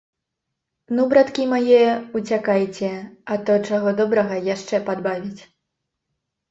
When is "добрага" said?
4.01-4.35